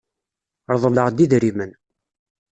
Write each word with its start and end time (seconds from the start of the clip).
Reḍḍleɣ-d 0.71 1.23
idrimen. 1.23 1.71